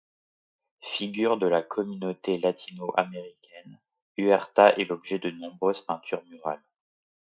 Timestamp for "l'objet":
4.85-5.19